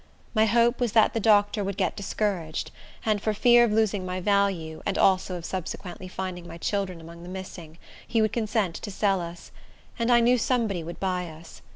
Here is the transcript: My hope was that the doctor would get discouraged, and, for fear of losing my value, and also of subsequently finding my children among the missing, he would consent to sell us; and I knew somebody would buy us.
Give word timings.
My 0.33 0.47
hope 0.47 0.79
was 0.79 0.93
that 0.93 1.13
the 1.13 1.19
doctor 1.19 1.63
would 1.63 1.77
get 1.77 1.95
discouraged, 1.95 2.71
and, 3.05 3.21
for 3.21 3.35
fear 3.35 3.63
of 3.63 3.71
losing 3.71 4.03
my 4.03 4.19
value, 4.19 4.81
and 4.83 4.97
also 4.97 5.35
of 5.35 5.45
subsequently 5.45 6.07
finding 6.07 6.47
my 6.47 6.57
children 6.57 6.99
among 6.99 7.21
the 7.21 7.29
missing, 7.29 7.77
he 8.07 8.19
would 8.19 8.33
consent 8.33 8.73
to 8.73 8.89
sell 8.89 9.21
us; 9.21 9.51
and 9.99 10.11
I 10.11 10.19
knew 10.19 10.39
somebody 10.39 10.83
would 10.83 10.99
buy 10.99 11.27
us. 11.29 11.61